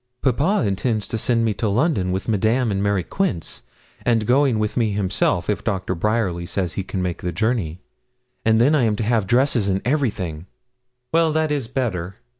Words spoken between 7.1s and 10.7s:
the journey, and then I am to have dresses and everything.'